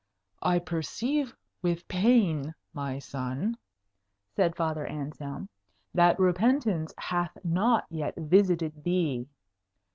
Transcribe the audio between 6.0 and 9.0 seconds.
repentance hath not yet visited